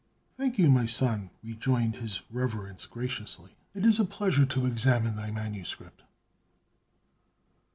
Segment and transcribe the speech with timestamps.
[0.35, 3.55] "Thank you, my son!" rejoined his Reverence graciously.
[3.75, 6.01] "It is a pleasure to examine thy manuscript."